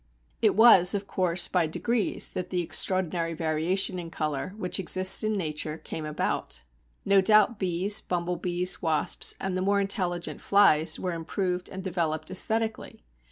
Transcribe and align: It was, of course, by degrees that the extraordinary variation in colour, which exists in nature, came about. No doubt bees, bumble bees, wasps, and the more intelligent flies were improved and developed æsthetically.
It 0.41 0.55
was, 0.55 0.95
of 0.95 1.05
course, 1.05 1.47
by 1.47 1.67
degrees 1.67 2.29
that 2.29 2.49
the 2.49 2.63
extraordinary 2.63 3.35
variation 3.35 3.99
in 3.99 4.09
colour, 4.09 4.55
which 4.57 4.79
exists 4.79 5.21
in 5.21 5.33
nature, 5.33 5.77
came 5.77 6.07
about. 6.07 6.63
No 7.05 7.21
doubt 7.21 7.59
bees, 7.59 8.01
bumble 8.01 8.37
bees, 8.37 8.81
wasps, 8.81 9.35
and 9.39 9.55
the 9.55 9.61
more 9.61 9.79
intelligent 9.79 10.41
flies 10.41 10.97
were 10.99 11.13
improved 11.13 11.69
and 11.69 11.83
developed 11.83 12.29
æsthetically. 12.29 13.01